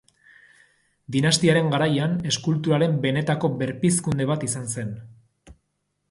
Dinastiaren 1.15 1.67
garaian 1.73 2.15
eskulturaren 2.31 2.95
benetako 3.03 3.51
berpizkunde 3.59 4.27
bat 4.31 4.47
izan 4.49 4.65
zen. 4.77 4.89